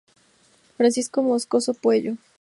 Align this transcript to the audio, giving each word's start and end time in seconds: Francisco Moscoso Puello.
Francisco 0.77 1.21
Moscoso 1.21 1.75
Puello. 1.75 2.17